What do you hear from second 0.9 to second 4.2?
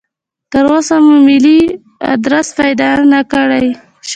مو ملي ادرس پیدا نکړای شو.